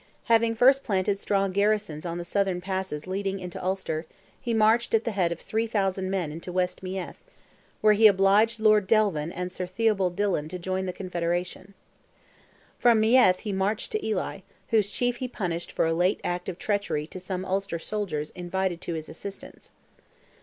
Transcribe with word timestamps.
Having 0.23 0.55
first 0.55 0.83
planted 0.83 1.19
strong 1.19 1.51
garrisons 1.51 2.07
on 2.07 2.17
the 2.17 2.25
southern 2.25 2.59
passes 2.59 3.05
leading 3.05 3.39
into 3.39 3.63
Ulster, 3.63 4.07
he 4.41 4.51
marched 4.51 4.95
at 4.95 5.03
the 5.03 5.11
head 5.11 5.31
of 5.31 5.39
3,000 5.39 6.09
men 6.09 6.31
into 6.31 6.51
West 6.51 6.81
Meath, 6.81 7.23
where 7.81 7.93
he 7.93 8.07
obliged 8.07 8.59
Lord 8.59 8.87
Delvin 8.87 9.31
and 9.31 9.51
Sir 9.51 9.67
Theobald 9.67 10.15
Dillon 10.15 10.49
to 10.49 10.57
join 10.57 10.87
the 10.87 10.91
Confederation. 10.91 11.75
From 12.79 12.99
Meath 12.99 13.41
he 13.41 13.53
marched 13.53 13.91
to 13.91 14.03
Ely, 14.03 14.39
whose 14.69 14.89
chief 14.89 15.17
he 15.17 15.27
punished 15.27 15.71
for 15.71 15.85
a 15.85 15.93
late 15.93 16.19
act 16.23 16.49
of 16.49 16.57
treachery 16.57 17.05
to 17.05 17.19
some 17.19 17.45
Ulster 17.45 17.77
soldiers 17.77 18.31
invited 18.31 18.81
to 18.81 18.95
his 18.95 19.07
assistance. 19.07 19.69